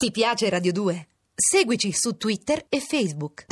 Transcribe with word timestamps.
Ti 0.00 0.10
piace 0.12 0.48
Radio 0.48 0.72
2? 0.72 1.08
Seguici 1.34 1.92
su 1.92 2.16
Twitter 2.16 2.64
e 2.70 2.80
Facebook. 2.80 3.44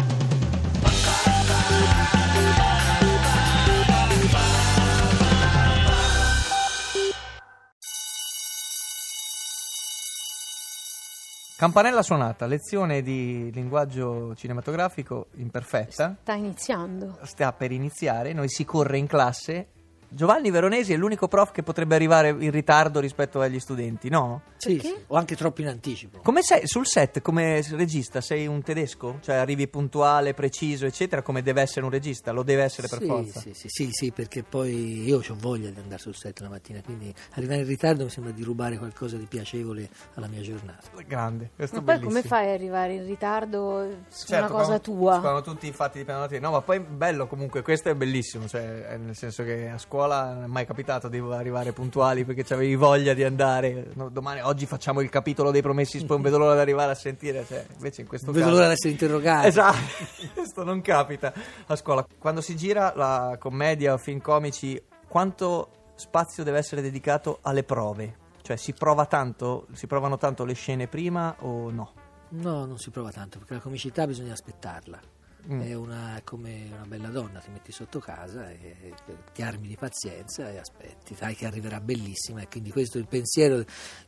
Campanella 11.59 12.01
suonata, 12.01 12.47
lezione 12.47 13.03
di 13.03 13.51
linguaggio 13.53 14.35
cinematografico 14.35 15.27
imperfetta. 15.35 16.17
Sta 16.23 16.33
iniziando. 16.33 17.19
Sta 17.25 17.53
per 17.53 17.73
iniziare, 17.73 18.33
noi 18.33 18.49
si 18.49 18.65
corre 18.65 18.97
in 18.97 19.07
classe. 19.07 19.73
Giovanni 20.11 20.51
Veronesi 20.51 20.93
è 20.93 20.97
l'unico 20.97 21.29
prof 21.29 21.53
che 21.53 21.63
potrebbe 21.63 21.95
arrivare 21.95 22.31
in 22.31 22.51
ritardo 22.51 22.99
rispetto 22.99 23.41
agli 23.41 23.61
studenti, 23.61 24.09
no? 24.09 24.43
Sì, 24.57 24.79
sì, 24.81 24.95
o 25.09 25.17
anche 25.17 25.37
troppo 25.37 25.61
in 25.61 25.69
anticipo. 25.69 26.21
Come 26.23 26.43
sei 26.43 26.63
sul 26.67 26.87
set, 26.87 27.21
come 27.21 27.63
regista, 27.73 28.21
sei 28.21 28.47
un 28.47 28.63
tedesco? 28.63 29.19
Cioè 29.21 29.37
arrivi 29.37 29.69
puntuale, 29.69 30.33
preciso, 30.35 30.87
eccetera, 30.87 31.21
come 31.23 31.43
deve 31.43 31.61
essere 31.61 31.85
un 31.85 31.91
regista? 31.91 32.33
Lo 32.33 32.43
deve 32.43 32.63
essere 32.63 32.89
per 32.89 33.01
sì, 33.01 33.07
forza. 33.07 33.41
Sì, 33.41 33.53
sì, 33.53 33.69
sì, 33.69 33.89
sì, 33.93 34.11
perché 34.13 34.43
poi 34.43 35.05
io 35.05 35.19
ho 35.19 35.37
voglia 35.39 35.69
di 35.69 35.79
andare 35.79 36.01
sul 36.01 36.15
set 36.15 36.41
la 36.41 36.49
mattina, 36.49 36.81
quindi 36.83 37.15
arrivare 37.35 37.61
in 37.61 37.67
ritardo 37.67 38.05
mi 38.05 38.11
sembra 38.11 38.33
di 38.33 38.43
rubare 38.43 38.79
qualcosa 38.79 39.17
di 39.17 39.27
piacevole 39.27 39.89
alla 40.15 40.27
mia 40.27 40.41
giornata. 40.41 40.89
Grande, 41.07 41.51
questo 41.55 41.77
Ma 41.77 41.83
poi 41.83 41.95
bellissimo. 41.99 42.21
come 42.21 42.23
fai 42.27 42.49
ad 42.49 42.55
arrivare 42.55 42.95
in 42.95 43.05
ritardo 43.07 43.89
su 44.09 44.27
Certo, 44.27 44.45
una 44.45 44.47
cosa 44.53 44.65
quando- 44.65 44.81
tua? 44.81 45.21
Quando 45.21 45.43
tutti 45.43 45.67
infatti 45.67 45.99
dipendono 45.99 46.27
da 46.27 46.33
te. 46.33 46.41
No, 46.41 46.51
ma 46.51 46.63
poi 46.63 46.81
bello 46.81 47.27
comunque, 47.27 47.61
questo 47.63 47.91
è 47.91 47.95
bellissimo, 47.95 48.49
cioè, 48.49 48.87
è 48.87 48.97
nel 48.97 49.15
senso 49.15 49.45
che 49.45 49.69
a 49.69 49.77
scuola 49.79 49.97
non 50.07 50.45
è 50.45 50.47
mai 50.47 50.67
capitato 50.67 51.09
di 51.09 51.19
arrivare 51.19 51.73
puntuali 51.73 52.25
perché 52.25 52.53
avevi 52.55 52.75
voglia 52.75 53.15
di 53.15 53.25
andare. 53.25 53.91
No, 53.95 54.09
domani, 54.09 54.41
oggi 54.41 54.67
facciamo 54.67 55.01
il 55.01 55.09
capitolo 55.09 55.51
dei 55.51 55.63
promessi, 55.63 56.05
non 56.07 56.23
vedo 56.23 56.39
l'ora 56.39 56.55
di 56.55 56.61
arrivare 56.61 56.93
a 56.93 56.95
sentire, 56.95 57.45
cioè, 57.47 57.67
invece 57.75 58.03
in 58.03 58.07
questo 58.07 58.33
vedo 58.33 58.47
caso... 58.47 58.57
l'ora 58.57 58.67
di 58.69 58.73
essere 58.75 58.91
interrogato. 58.91 59.47
Esatto, 59.47 59.79
questo 60.35 60.65
non 60.65 60.81
capita 60.81 61.33
a 61.67 61.77
scuola. 61.77 62.07
Quando 62.19 62.41
si 62.41 62.57
gira 62.57 62.93
la 62.95 63.37
commedia 63.39 63.93
o 63.93 63.99
film 63.99 64.21
comici, 64.21 64.81
quanto 65.09 65.71
spazio 65.95 66.45
deve 66.45 66.59
essere 66.59 66.83
dedicato 66.83 67.39
alle 67.43 67.65
prove? 67.65 68.27
Cioè 68.43 68.57
si 68.57 68.73
prova 68.73 69.07
tanto, 69.07 69.67
si 69.73 69.87
provano 69.87 70.17
tanto 70.17 70.45
le 70.45 70.55
scene 70.55 70.87
prima 70.87 71.35
o 71.41 71.71
no? 71.71 71.93
No, 72.31 72.65
non 72.67 72.79
si 72.79 72.91
prova 72.91 73.11
tanto, 73.11 73.39
perché 73.39 73.55
la 73.55 73.61
comicità 73.61 74.07
bisogna 74.07 74.33
aspettarla. 74.33 75.17
Mm. 75.51 75.61
È 75.61 75.75
una, 75.75 76.21
come 76.25 76.67
una 76.73 76.85
bella 76.87 77.09
donna, 77.09 77.39
ti 77.39 77.51
metti 77.51 77.73
sotto 77.73 78.01
casa 78.01 78.51
e 78.51 78.93
ti 79.33 79.41
armi 79.43 79.69
di 79.69 79.77
pazienza 79.77 80.51
e 80.51 80.59
aspetti, 80.59 81.15
sai 81.15 81.35
che 81.35 81.47
arriverà 81.47 81.81
bellissima 81.81 82.41
e 82.43 82.49
quindi 82.49 82.71
questo 82.71 82.99
è 82.99 83.01
il 83.01 83.07
pensiero 83.07 83.59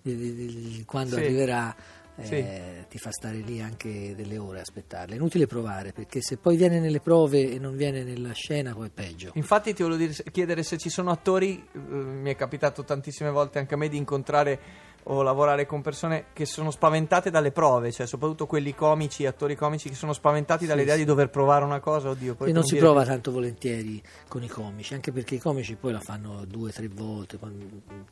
di, 0.02 0.16
di- 0.16 0.34
di- 0.34 0.46
di 0.76 0.84
quando 0.84 1.14
Sì. 1.16 1.22
arriverà. 1.22 1.74
eh, 2.16 2.24
Sì. 2.26 2.86
ti 2.90 2.98
fa 2.98 3.10
stare 3.12 3.38
lì 3.38 3.62
anche 3.62 4.14
delle 4.14 4.36
ore 4.36 4.58
a 4.58 4.62
aspettarla. 4.62 5.14
È 5.14 5.16
inutile 5.16 5.46
provare 5.46 5.92
perché 5.92 6.20
se 6.20 6.36
poi 6.36 6.54
viene 6.56 6.78
nelle 6.78 7.00
prove 7.00 7.50
e 7.50 7.58
non 7.58 7.76
viene 7.76 8.02
nella 8.02 8.32
scena, 8.32 8.74
poi 8.74 8.88
è 8.88 8.90
peggio. 8.90 9.30
Infatti 9.36 9.72
ti 9.72 9.82
volevo 9.82 10.04
dire- 10.04 10.24
chiedere 10.30 10.62
se 10.62 10.76
ci 10.76 10.90
sono 10.90 11.10
attori, 11.10 11.66
eh, 11.72 11.78
mi 11.78 12.30
è 12.30 12.36
capitato 12.36 12.84
tantissime 12.84 13.30
volte 13.30 13.58
anche 13.58 13.72
a 13.72 13.76
me 13.78 13.88
di 13.88 13.96
incontrare 13.96 14.60
o 15.12 15.22
lavorare 15.22 15.66
con 15.66 15.82
persone 15.82 16.26
che 16.32 16.46
sono 16.46 16.70
spaventate 16.70 17.30
dalle 17.30 17.50
prove, 17.50 17.90
cioè 17.90 18.06
soprattutto 18.06 18.46
quelli 18.46 18.74
comici, 18.74 19.26
attori 19.26 19.56
comici 19.56 19.88
che 19.88 19.96
sono 19.96 20.12
spaventati 20.12 20.66
dall'idea 20.66 20.94
sì. 20.94 21.00
di 21.00 21.04
dover 21.04 21.30
provare 21.30 21.64
una 21.64 21.80
cosa, 21.80 22.10
oddio, 22.10 22.36
poi 22.36 22.50
e 22.50 22.52
non 22.52 22.62
si 22.62 22.74
dire- 22.74 22.86
prova 22.86 23.04
tanto 23.04 23.32
volentieri 23.32 24.00
con 24.28 24.44
i 24.44 24.48
comici, 24.48 24.94
anche 24.94 25.10
perché 25.10 25.34
i 25.34 25.38
comici 25.40 25.74
poi 25.74 25.92
la 25.92 26.00
fanno 26.00 26.44
due 26.46 26.68
o 26.68 26.72
tre 26.72 26.86
volte. 26.88 27.38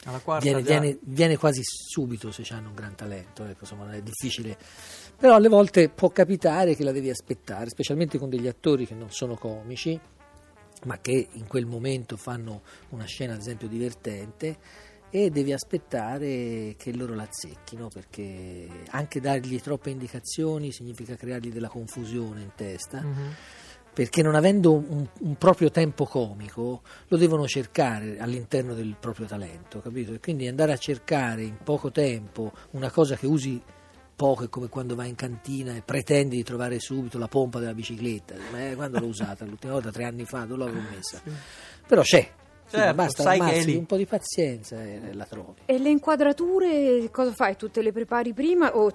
Alla 0.04 0.18
quarta 0.18 0.44
viene, 0.44 0.62
già. 0.62 0.80
viene- 0.80 0.98
viene 1.02 1.36
quasi 1.36 1.60
subito 1.62 2.32
se 2.32 2.42
hanno 2.50 2.70
un 2.70 2.74
gran 2.74 2.96
talento, 2.96 3.44
ecco, 3.44 3.58
insomma, 3.60 3.84
non 3.84 3.94
è 3.94 4.02
difficile. 4.02 4.56
Però 5.16 5.36
alle 5.36 5.48
volte 5.48 5.90
può 5.90 6.10
capitare 6.10 6.74
che 6.74 6.82
la 6.82 6.92
devi 6.92 7.10
aspettare, 7.10 7.68
specialmente 7.68 8.18
con 8.18 8.28
degli 8.28 8.48
attori 8.48 8.86
che 8.86 8.94
non 8.94 9.12
sono 9.12 9.36
comici, 9.36 9.98
ma 10.84 10.98
che 10.98 11.28
in 11.30 11.46
quel 11.46 11.66
momento 11.66 12.16
fanno 12.16 12.62
una 12.90 13.04
scena, 13.04 13.34
ad 13.34 13.40
esempio, 13.40 13.68
divertente. 13.68 14.86
E 15.10 15.30
devi 15.30 15.52
aspettare 15.52 16.74
che 16.76 16.92
loro 16.94 17.14
la 17.14 17.22
azzecchino 17.22 17.88
perché 17.88 18.68
anche 18.90 19.20
dargli 19.20 19.58
troppe 19.60 19.90
indicazioni 19.90 20.70
significa 20.70 21.16
creargli 21.16 21.50
della 21.50 21.68
confusione 21.68 22.42
in 22.42 22.50
testa 22.54 23.00
Mhm. 23.00 23.34
perché 23.94 24.22
non 24.22 24.34
avendo 24.34 24.74
un, 24.74 25.06
un 25.20 25.34
proprio 25.36 25.70
tempo 25.70 26.04
comico 26.04 26.82
lo 27.08 27.16
devono 27.16 27.46
cercare 27.48 28.18
all'interno 28.18 28.74
del 28.74 28.96
proprio 29.00 29.26
talento, 29.26 29.80
capito? 29.80 30.12
E 30.12 30.20
quindi 30.20 30.46
andare 30.46 30.72
a 30.72 30.76
cercare 30.76 31.42
in 31.42 31.56
poco 31.64 31.90
tempo 31.90 32.52
una 32.72 32.90
cosa 32.90 33.16
che 33.16 33.26
usi 33.26 33.60
poco 34.14 34.44
è 34.44 34.48
come 34.48 34.68
quando 34.68 34.94
vai 34.94 35.08
in 35.08 35.14
cantina 35.14 35.74
e 35.74 35.80
pretendi 35.82 36.36
di 36.36 36.42
trovare 36.42 36.78
subito 36.80 37.18
la 37.18 37.28
pompa 37.28 37.60
della 37.60 37.72
bicicletta, 37.74 38.34
ma 38.52 38.68
eh, 38.68 38.74
quando 38.74 38.98
l'ho 38.98 39.06
usata? 39.06 39.44
L'ultima 39.44 39.72
volta 39.72 39.90
tre 39.90 40.04
anni 40.04 40.24
fa, 40.24 40.44
dove 40.44 40.64
l'avrò 40.64 40.80
messa? 40.94 41.22
Però 41.86 42.02
c'è, 42.02 42.28
Certo, 42.70 42.94
basta 42.94 43.22
sai 43.22 43.38
che 43.38 43.44
è 43.44 43.48
armarsi 43.48 43.70
lì. 43.70 43.76
un 43.76 43.86
po' 43.86 43.96
di 43.96 44.06
pazienza 44.06 44.82
e 44.82 45.14
la 45.14 45.24
trovi. 45.24 45.60
E 45.64 45.78
le 45.78 45.88
inquadrature 45.88 47.08
cosa 47.10 47.32
fai? 47.32 47.56
Tu 47.56 47.70
te 47.70 47.80
le 47.82 47.92
prepari 47.92 48.32
prima 48.34 48.76
o 48.76 48.90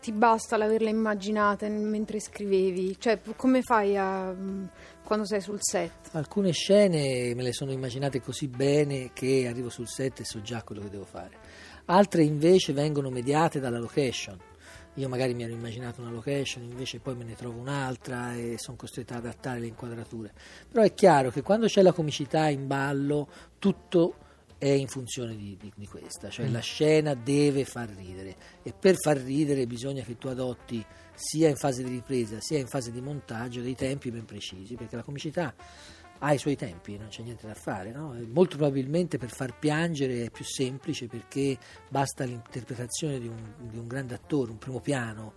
ti 0.00 0.12
basta 0.12 0.56
l'averle 0.56 0.90
immaginate 0.90 1.68
mentre 1.68 2.20
scrivevi? 2.20 2.96
Cioè, 2.98 3.20
come 3.36 3.62
fai 3.62 3.96
a, 3.96 4.30
mm, 4.30 4.64
quando 5.04 5.24
sei 5.24 5.40
sul 5.40 5.58
set? 5.60 6.10
Alcune 6.12 6.52
scene 6.52 7.34
me 7.34 7.42
le 7.42 7.52
sono 7.52 7.72
immaginate 7.72 8.20
così 8.20 8.46
bene 8.48 9.10
che 9.12 9.46
arrivo 9.48 9.70
sul 9.70 9.88
set 9.88 10.20
e 10.20 10.24
so 10.24 10.42
già 10.42 10.62
quello 10.62 10.82
che 10.82 10.90
devo 10.90 11.04
fare. 11.04 11.30
Altre 11.86 12.22
invece 12.24 12.72
vengono 12.72 13.10
mediate 13.10 13.60
dalla 13.60 13.78
location. 13.78 14.38
Io 14.94 15.08
magari 15.08 15.34
mi 15.34 15.42
ero 15.42 15.52
immaginato 15.52 16.00
una 16.00 16.10
location, 16.10 16.62
invece 16.62 17.00
poi 17.00 17.16
me 17.16 17.24
ne 17.24 17.34
trovo 17.34 17.58
un'altra 17.58 18.34
e 18.36 18.54
sono 18.58 18.76
costretto 18.76 19.12
ad 19.14 19.24
adattare 19.24 19.58
le 19.58 19.66
inquadrature. 19.66 20.32
Però 20.70 20.84
è 20.84 20.94
chiaro 20.94 21.30
che 21.30 21.42
quando 21.42 21.66
c'è 21.66 21.82
la 21.82 21.92
comicità 21.92 22.48
in 22.48 22.68
ballo, 22.68 23.28
tutto 23.58 24.14
è 24.56 24.68
in 24.68 24.86
funzione 24.86 25.36
di, 25.36 25.56
di- 25.60 25.72
di 25.74 25.86
questa, 25.86 26.30
cioè 26.30 26.48
la 26.48 26.60
scena 26.60 27.14
deve 27.14 27.64
far 27.64 27.88
ridere 27.88 28.36
e 28.62 28.72
per 28.72 28.96
far 28.96 29.16
ridere 29.18 29.66
bisogna 29.66 30.02
che 30.02 30.16
tu 30.16 30.28
adotti 30.28 30.82
sia 31.12 31.48
in 31.48 31.56
fase 31.56 31.82
di 31.82 31.90
ripresa 31.90 32.40
sia 32.40 32.58
in 32.58 32.66
fase 32.66 32.90
di 32.90 33.00
montaggio 33.00 33.60
dei 33.60 33.74
tempi 33.74 34.10
ben 34.10 34.24
precisi, 34.24 34.74
perché 34.76 34.96
la 34.96 35.02
comicità 35.02 35.52
ha 36.18 36.32
i 36.32 36.38
suoi 36.38 36.56
tempi, 36.56 36.96
non 36.96 37.08
c'è 37.08 37.22
niente 37.22 37.46
da 37.46 37.54
fare. 37.54 37.92
No? 37.92 38.14
E 38.14 38.26
Molto 38.26 38.56
probabilmente 38.56 39.18
per 39.18 39.30
far 39.30 39.58
piangere 39.58 40.24
è 40.24 40.30
più 40.30 40.44
semplice 40.44 41.06
perché 41.06 41.58
basta 41.88 42.24
l'interpretazione 42.24 43.18
di 43.18 43.28
un, 43.28 43.52
di 43.58 43.76
un 43.76 43.86
grande 43.86 44.14
attore, 44.14 44.50
un 44.50 44.58
primo 44.58 44.80
piano, 44.80 45.34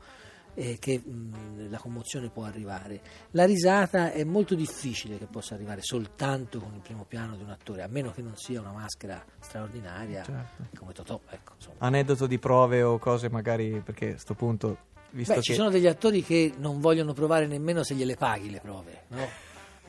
eh, 0.54 0.78
che 0.80 1.00
mh, 1.00 1.70
la 1.70 1.78
commozione 1.78 2.30
può 2.30 2.44
arrivare. 2.44 3.00
La 3.32 3.46
risata 3.46 4.12
è 4.12 4.24
molto 4.24 4.56
difficile 4.56 5.18
che 5.18 5.26
possa 5.26 5.54
arrivare 5.54 5.82
soltanto 5.82 6.60
con 6.60 6.74
il 6.74 6.82
primo 6.82 7.06
piano 7.06 7.36
di 7.36 7.44
un 7.44 7.50
attore, 7.52 7.84
a 7.84 7.88
meno 7.88 8.12
che 8.12 8.24
non 8.24 8.36
sia 8.36 8.60
una 8.60 8.72
maschera 8.72 9.24
straordinaria 9.40 10.24
Certo. 10.24 10.64
come 10.76 10.94
Totò. 10.94 11.20
Ecco. 11.30 11.54
Aneddoto 11.78 12.26
di 12.26 12.40
prove 12.40 12.82
o 12.82 12.98
cose 12.98 13.30
magari, 13.30 13.82
perché 13.86 14.14
a 14.14 14.18
sto 14.18 14.34
punto, 14.34 14.78
Beh, 15.12 15.24
che... 15.24 15.42
ci 15.42 15.54
sono 15.54 15.70
degli 15.70 15.88
attori 15.88 16.24
che 16.24 16.54
non 16.58 16.80
vogliono 16.80 17.14
provare 17.14 17.46
nemmeno 17.46 17.84
se 17.84 17.94
gliele 17.94 18.16
paghi 18.16 18.50
le 18.50 18.60
prove, 18.60 19.04
no? 19.10 19.28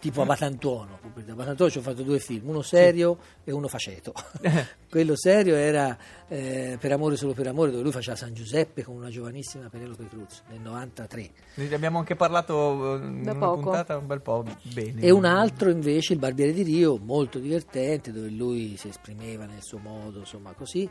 Tipo 0.00 0.22
Abatantuono. 0.22 1.00
Abatantuono 1.28 1.70
ci 1.70 1.78
ho 1.78 1.82
fatto 1.82 2.03
due 2.03 2.20
film, 2.20 2.48
uno 2.48 2.62
serio 2.62 3.19
e 3.44 3.50
uno 3.53 3.66
faceto. 3.66 4.12
Quello 4.88 5.16
serio 5.16 5.56
era 5.56 5.97
eh, 6.28 6.76
Per 6.81 6.92
amore 6.92 7.16
solo 7.16 7.34
per 7.34 7.48
amore, 7.48 7.70
dove 7.70 7.82
lui 7.82 7.92
faceva 7.92 8.16
San 8.16 8.32
Giuseppe 8.32 8.84
con 8.84 8.94
una 8.94 9.10
giovanissima 9.10 9.69
Penelope 9.69 10.08
Cruz 10.08 10.42
nel 10.50 10.60
93. 10.60 11.31
Ne 11.54 11.75
abbiamo 11.75 11.98
anche 11.98 12.14
parlato 12.14 12.94
eh, 12.94 13.04
in 13.04 13.22
Da 13.25 13.32
una 13.32 13.47
poco. 13.47 13.60
puntata 13.62 13.97
un 13.97 14.06
bel 14.06 14.20
po' 14.20 14.44
bene. 14.72 15.00
E 15.00 15.10
un 15.10 15.25
altro 15.25 15.70
invece, 15.70 16.12
Il 16.12 16.19
Barbiere 16.20 16.53
di 16.53 16.62
Rio, 16.62 16.97
molto 16.98 17.38
divertente, 17.38 18.12
dove 18.12 18.28
lui 18.28 18.76
si 18.76 18.88
esprimeva 18.88 19.47
nel 19.47 19.62
suo 19.62 19.78
modo, 19.78 20.20
insomma 20.20 20.53
così, 20.53 20.88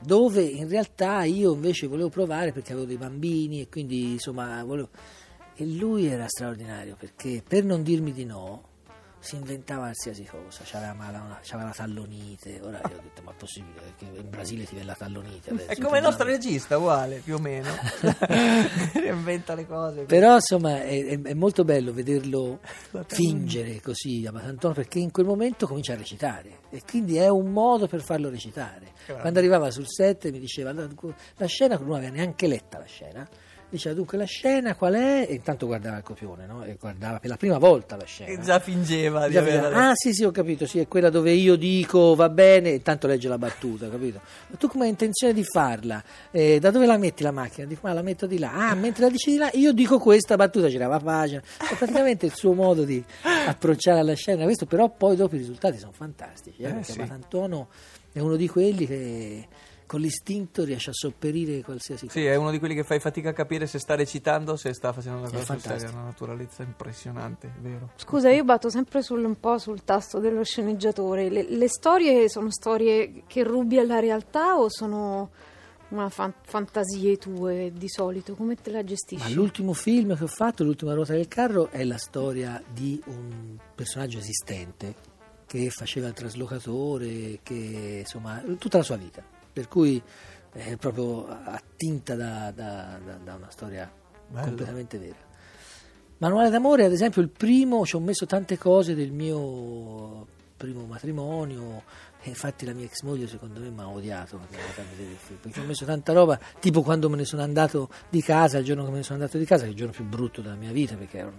dove 0.00 0.42
in 0.42 0.68
realtà 0.68 1.24
io 1.24 1.52
invece 1.54 1.86
volevo 1.86 2.08
provare 2.08 2.52
perché 2.52 2.72
avevo 2.72 2.86
dei 2.86 2.96
bambini 2.96 3.60
e 3.62 3.68
quindi 3.68 4.12
insomma 4.12 4.62
volevo... 4.62 4.88
E 5.56 5.64
lui 5.66 6.06
era 6.06 6.26
straordinario 6.26 6.96
perché 6.98 7.42
per 7.46 7.64
non 7.64 7.82
dirmi 7.82 8.12
di 8.12 8.24
no 8.24 8.72
si 9.20 9.36
inventava 9.36 9.82
qualsiasi 9.84 10.24
cosa, 10.24 10.60
c'aveva, 10.64 10.92
mala- 10.92 11.40
c'aveva 11.42 11.68
la 11.68 11.74
tallonite, 11.74 12.60
ora 12.62 12.76
io 12.90 12.98
ho 12.98 13.00
detto 13.00 13.22
ma 13.22 13.30
è 13.30 13.34
possibile 13.34 13.94
che 13.96 14.04
in 14.04 14.28
Brasile 14.28 14.64
ti 14.64 14.74
viene 14.74 14.88
la 14.88 14.94
tallonite 14.94 15.50
adesso? 15.50 15.70
È 15.70 15.78
come 15.78 15.96
il 15.96 16.02
nostro 16.04 16.24
No. 16.26 16.30
regista, 16.32 16.76
uguale, 16.76 17.20
più 17.24 17.36
o 17.36 17.38
meno. 17.38 17.70
Inventa 19.02 19.54
le 19.54 19.66
cose. 19.66 20.02
Però 20.02 20.34
insomma 20.34 20.82
è, 20.82 21.18
è- 21.22 21.32
molto 21.34 21.64
bello 21.64 21.92
vederlo 21.94 22.60
fingere 23.06 23.80
così 23.80 24.24
a 24.26 24.32
Batantuono 24.32 24.74
perché 24.74 24.98
in 24.98 25.10
quel 25.10 25.24
momento 25.24 25.66
comincia 25.66 25.94
a 25.94 25.96
recitare 25.96 26.58
e 26.68 26.82
quindi 26.86 27.16
è 27.16 27.28
un 27.28 27.50
modo 27.50 27.86
per 27.86 28.02
farlo 28.02 28.28
recitare. 28.28 28.92
Quando 29.06 29.38
arrivava 29.38 29.70
sul 29.70 29.86
set 29.88 30.30
mi 30.30 30.38
diceva 30.38 30.72
la, 30.72 30.86
la 31.36 31.46
scena, 31.46 31.78
non 31.78 31.94
aveva 31.94 32.12
neanche 32.12 32.46
letta 32.46 32.78
la 32.78 32.84
scena 32.86 33.26
diceva 33.74 33.94
dunque 33.94 34.16
la 34.16 34.24
scena 34.24 34.74
qual 34.74 34.94
è? 34.94 35.26
E 35.28 35.34
intanto 35.34 35.66
guardava 35.66 35.96
il 35.98 36.02
copione, 36.02 36.46
no? 36.46 36.64
E 36.64 36.76
guardava 36.78 37.18
per 37.18 37.28
la 37.30 37.36
prima 37.36 37.58
volta 37.58 37.96
la 37.96 38.04
scena. 38.04 38.30
E 38.30 38.40
già 38.40 38.58
fingeva 38.60 39.26
di 39.26 39.32
Già 39.34 39.40
vediamo. 39.42 39.76
Ah 39.76 39.92
sì 39.94 40.12
sì 40.12 40.24
ho 40.24 40.30
capito, 40.30 40.66
sì, 40.66 40.78
è 40.78 40.88
quella 40.88 41.10
dove 41.10 41.32
io 41.32 41.56
dico 41.56 42.14
va 42.14 42.28
bene 42.28 42.70
e 42.70 42.74
intanto 42.74 43.06
legge 43.06 43.28
la 43.28 43.38
battuta, 43.38 43.88
capito? 43.88 44.20
Ma 44.48 44.56
tu 44.56 44.68
come 44.68 44.84
hai 44.84 44.90
intenzione 44.90 45.32
di 45.32 45.44
farla? 45.44 46.02
Eh, 46.30 46.58
da 46.58 46.70
dove 46.70 46.86
la 46.86 46.96
metti 46.96 47.22
la 47.22 47.32
macchina? 47.32 47.66
Dico 47.66 47.86
ma 47.86 47.92
la 47.92 48.02
metto 48.02 48.26
di 48.26 48.38
là. 48.38 48.52
Ah, 48.52 48.74
mentre 48.76 49.04
la 49.04 49.10
dici 49.10 49.30
di 49.32 49.36
là 49.36 49.50
io 49.54 49.72
dico 49.72 49.98
questa 49.98 50.36
battuta, 50.36 50.68
girava 50.68 50.98
pagina. 50.98 51.40
È 51.40 51.74
praticamente 51.76 52.26
il 52.26 52.34
suo 52.34 52.52
modo 52.52 52.84
di 52.84 53.02
approcciare 53.46 53.98
alla 54.00 54.14
scena, 54.14 54.44
questo 54.44 54.66
però 54.66 54.88
poi 54.88 55.16
dopo 55.16 55.34
i 55.34 55.38
risultati 55.38 55.78
sono 55.78 55.92
fantastici, 55.92 56.62
eh, 56.62 56.68
Eh, 56.68 56.72
perché 56.72 56.92
sì. 56.92 56.98
Matantuono 56.98 57.68
è 58.12 58.20
uno 58.20 58.36
di 58.36 58.48
quelli 58.48 58.86
che 58.86 59.46
con 59.86 60.00
l'istinto 60.00 60.64
riesce 60.64 60.90
a 60.90 60.92
sopperire 60.94 61.62
qualsiasi 61.62 62.06
cosa. 62.06 62.18
Sì, 62.18 62.24
è 62.26 62.34
uno 62.36 62.50
di 62.50 62.58
quelli 62.58 62.74
che 62.74 62.84
fai 62.84 63.00
fatica 63.00 63.30
a 63.30 63.32
capire 63.32 63.66
se 63.66 63.78
sta 63.78 63.94
recitando 63.94 64.52
o 64.52 64.56
se 64.56 64.72
sta 64.72 64.92
facendo 64.92 65.18
una 65.20 65.28
cosa 65.30 65.42
è 65.42 65.44
sul 65.44 65.60
serio, 65.60 65.68
fantastico. 65.68 65.96
una 65.98 66.04
naturalezza 66.08 66.62
impressionante, 66.62 67.52
vero? 67.60 67.90
Scusa, 67.96 68.30
io 68.30 68.44
batto 68.44 68.70
sempre 68.70 69.02
sul- 69.02 69.24
un 69.24 69.38
po' 69.38 69.58
sul 69.58 69.84
tasto 69.84 70.18
dello 70.18 70.42
sceneggiatore. 70.44 71.28
Le, 71.28 71.42
le 71.48 71.68
storie 71.68 72.28
sono 72.28 72.50
storie 72.50 73.22
che 73.26 73.42
rubi 73.44 73.78
alla 73.78 73.98
realtà 74.00 74.58
o 74.58 74.68
sono 74.70 75.30
una 75.88 76.08
fan- 76.08 76.34
fantasie 76.42 77.16
tue 77.18 77.70
di 77.74 77.88
solito? 77.88 78.34
Come 78.34 78.56
te 78.56 78.70
la 78.70 78.78
Ma 78.78 78.84
gestisci? 78.84 79.34
l'ultimo 79.34 79.74
film 79.74 80.16
che 80.16 80.24
ho 80.24 80.28
fatto, 80.28 80.64
L'ultima 80.64 80.94
ruota 80.94 81.12
del 81.12 81.28
carro, 81.28 81.68
è 81.70 81.84
la 81.84 81.98
storia 81.98 82.60
di 82.72 83.00
un 83.06 83.56
personaggio 83.74 84.18
esistente 84.18 85.12
che 85.46 85.68
faceva 85.70 86.08
il 86.08 86.14
traslocatore, 86.14 87.38
che 87.42 87.98
insomma, 88.00 88.42
tutta 88.58 88.78
la 88.78 88.82
sua 88.82 88.96
vita. 88.96 89.22
Per 89.54 89.68
cui 89.68 90.02
è 90.52 90.76
proprio 90.76 91.26
attinta 91.26 92.14
da, 92.16 92.52
da- 92.54 92.98
da- 93.02 93.18
da 93.22 93.34
una 93.34 93.50
storia 93.50 93.90
Bello. 94.28 94.46
completamente 94.46 94.98
vera. 94.98 95.16
Manuale 96.18 96.50
d'amore, 96.50 96.84
ad 96.84 96.92
esempio, 96.92 97.22
il 97.22 97.28
primo, 97.28 97.86
ci 97.86 97.96
ho 97.96 98.00
messo 98.00 98.26
tante 98.26 98.58
cose 98.58 98.94
del 98.94 99.12
mio 99.12 100.26
primo 100.56 100.86
matrimonio. 100.86 101.82
E 102.26 102.30
infatti 102.30 102.64
la 102.64 102.72
mia 102.72 102.86
ex 102.86 103.02
moglie 103.02 103.26
secondo 103.28 103.60
me 103.60 103.68
mi 103.68 103.80
ha 103.80 103.88
odiato 103.88 104.40
perché 105.42 105.60
ho 105.60 105.64
messo 105.64 105.84
tanta 105.84 106.14
roba, 106.14 106.40
tipo 106.58 106.80
quando 106.82 107.10
me 107.10 107.16
ne 107.16 107.26
sono 107.26 107.42
andato 107.42 107.90
di 108.08 108.22
casa, 108.22 108.56
il 108.56 108.64
giorno 108.64 108.82
che 108.84 108.90
me 108.90 108.96
ne 108.96 109.02
sono 109.02 109.18
andato 109.18 109.36
di 109.36 109.44
casa, 109.44 109.64
che 109.64 109.68
è 109.68 109.70
il 109.72 109.76
giorno 109.76 109.92
più 109.92 110.04
brutto 110.04 110.40
della 110.40 110.54
mia 110.54 110.72
vita, 110.72 110.96
perché 110.96 111.18
ero 111.18 111.32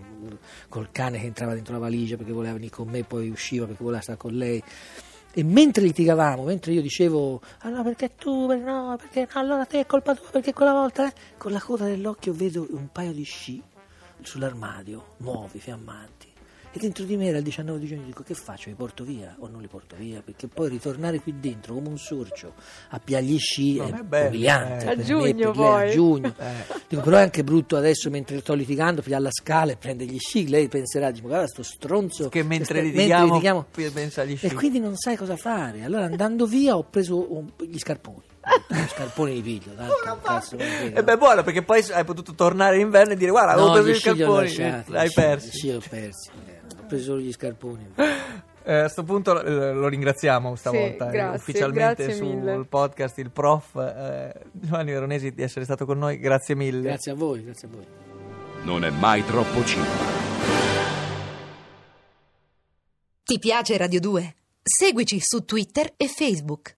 col 0.70 0.92
cane 0.92 1.20
che 1.20 1.26
entrava 1.26 1.56
dentro 1.56 1.74
la 1.74 1.80
valigia 1.80 2.18
perché 2.18 2.32
voleva 2.32 2.54
venire 2.54 2.72
con 2.72 2.88
me, 2.88 3.04
poi 3.04 3.30
usciva 3.30 3.66
perché 3.66 3.82
voleva 3.84 4.02
stare 4.02 4.20
con 4.20 4.34
lei. 4.34 4.62
E 5.38 5.44
mentre 5.44 5.84
litigavamo, 5.84 6.44
mentre 6.44 6.72
io 6.72 6.82
dicevo, 6.82 7.42
ah 7.60 7.68
no 7.68 7.84
perché 7.84 8.16
tu, 8.16 8.48
no, 8.56 8.96
perché 8.98 9.28
allora 9.34 9.66
te 9.66 9.82
è 9.82 9.86
colpa 9.86 10.16
tua, 10.16 10.30
perché 10.32 10.54
quella 10.54 10.72
volta, 10.72 11.10
eh?" 11.10 11.14
con 11.36 11.52
la 11.52 11.60
coda 11.60 11.84
dell'occhio 11.84 12.32
vedo 12.32 12.66
un 12.70 12.88
paio 12.90 13.12
di 13.12 13.24
sci 13.24 13.62
sull'armadio, 14.22 15.16
nuovi, 15.18 15.60
fiammanti. 15.60 16.35
E 16.78 16.80
dentro 16.80 17.06
di 17.06 17.16
me 17.16 17.28
era 17.28 17.38
il 17.38 17.44
19 17.46 17.80
di 17.80 17.86
giugno, 17.88 18.04
dico 18.04 18.22
che 18.22 18.34
faccio, 18.34 18.68
li 18.68 18.76
porto 18.76 19.06
via 19.06 19.34
o 19.40 19.48
non 19.48 19.62
li 19.62 19.68
porto 19.68 19.96
via? 19.98 20.22
Perché 20.22 20.48
poi 20.50 20.68
ritornare 20.68 21.22
qui 21.22 21.40
dentro 21.40 21.74
come 21.74 21.88
un 21.88 21.98
sorcio 21.98 22.52
a 22.90 23.00
pigliare 23.00 23.24
gli 23.24 23.38
sci 23.40 23.78
è, 23.78 23.84
è 24.10 24.28
umiliante. 24.28 24.86
eh. 24.86 24.90
A 24.90 24.98
giugno 24.98 25.22
me, 25.24 25.34
per 25.34 25.46
lei, 25.46 25.54
poi. 25.54 25.88
a 25.88 25.92
giugno. 25.94 26.34
Eh. 26.38 26.54
Dico, 26.90 27.02
però 27.02 27.16
è 27.18 27.22
anche 27.22 27.46
brutto 27.46 27.78
adesso 27.78 28.10
mentre 28.10 28.40
sto 28.42 28.54
litigando, 28.54 29.02
pigliare 29.02 29.24
la 29.24 29.32
scala 29.32 29.72
e 29.72 29.78
prende 29.78 30.04
gli 30.04 30.20
sci, 30.20 30.50
lei 30.50 30.68
penserà, 30.68 31.12
dico, 31.12 31.28
guarda 31.28 31.48
sto 31.48 31.64
stronzo 31.64 32.28
Che 32.28 32.44
mentre 32.44 32.80
sta- 32.80 32.86
litighiamo, 32.88 33.26
litighiamo- 33.28 33.66
pi- 33.72 33.90
pensa 33.92 34.22
agli 34.24 34.36
sci. 34.36 34.48
e 34.48 34.54
quindi 34.54 34.80
non 34.80 34.98
sai 34.98 35.16
cosa 35.16 35.38
fare. 35.38 35.82
Allora 35.86 36.04
andando 36.04 36.46
via 36.46 36.76
ho 36.76 36.84
preso 36.84 37.34
un- 37.34 37.50
gli 37.58 37.78
scarponi. 37.78 38.22
Gli 38.68 38.76
scarponi 38.90 39.34
li 39.34 39.42
piglio, 39.42 39.74
tanto 39.76 40.20
cazzo. 40.22 40.58
E 40.58 41.02
beh, 41.04 41.18
buono, 41.18 41.42
perché 41.42 41.64
poi 41.64 41.84
hai 41.92 42.04
potuto 42.04 42.34
tornare 42.36 42.76
in 42.76 42.82
inverno 42.82 43.14
e 43.14 43.16
dire 43.16 43.32
guarda, 43.32 43.54
avevo 43.54 43.68
No, 43.70 43.74
preso 43.74 43.88
gli 43.88 43.92
i 43.96 44.00
scarponi, 44.00 44.84
l'hai 44.88 45.10
persi. 45.12 45.50
Sci 45.50 45.68
li 45.70 45.74
ho 45.76 45.82
persi, 45.90 46.30
eh, 46.46 46.55
preso 46.86 47.04
solo 47.04 47.20
gli 47.20 47.32
scarponi. 47.32 47.94
Eh, 48.68 48.74
a 48.74 48.80
questo 48.82 49.04
punto 49.04 49.44
eh, 49.44 49.74
lo 49.74 49.88
ringraziamo 49.88 50.56
stavolta 50.56 51.06
Sì, 51.06 51.16
eh, 51.16 51.18
grazie, 51.20 51.38
ufficialmente 51.38 52.04
grazie 52.04 52.14
sul 52.16 52.36
mille. 52.36 52.66
podcast 52.68 53.18
il 53.20 53.30
prof 53.30 53.76
eh, 53.76 54.34
Giovanni 54.52 54.92
Veronesi 54.92 55.32
di 55.32 55.44
essere 55.44 55.66
stato 55.66 55.86
con 55.86 56.00
noi, 56.00 56.18
grazie 56.18 56.56
mille. 56.56 56.82
Grazie 56.82 57.12
a 57.12 57.16
voi, 57.16 57.44
grazie 57.44 57.68
a 57.68 57.72
voi. 57.72 57.86
Non 58.64 58.84
è 58.84 58.90
mai 58.90 59.24
troppo 59.24 59.64
cinema. 59.64 60.24
Ti 63.24 63.40
piace 63.40 63.78
Radio 63.78 64.00
2? 64.00 64.36
Seguici 64.64 65.20
su 65.20 65.46
Twitter 65.46 65.94
e 65.96 66.08
Facebook. 66.08 66.74